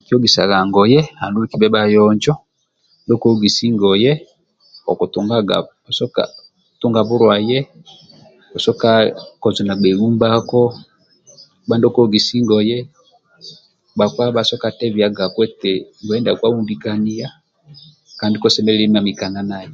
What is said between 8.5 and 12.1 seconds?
osoka kozo agbei lumbako kabha ndio ko